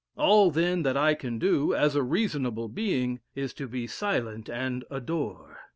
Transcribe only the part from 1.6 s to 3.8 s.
as a reasonable being, is to